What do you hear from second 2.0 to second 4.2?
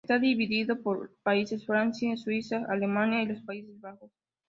Suiza, Alemania y los Países Bajos.